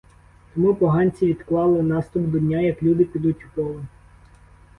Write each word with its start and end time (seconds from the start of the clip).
Тому 0.55 0.75
поганці 0.75 1.25
відклали 1.25 1.81
наступ 1.83 2.23
до 2.23 2.39
дня, 2.39 2.59
як 2.61 2.83
люди 2.83 3.05
підуть 3.05 3.43
у 3.45 3.55
поле. 3.55 3.83